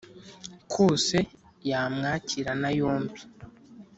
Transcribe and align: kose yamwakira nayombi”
kose 0.71 1.17
yamwakira 1.69 2.51
nayombi” 2.61 3.21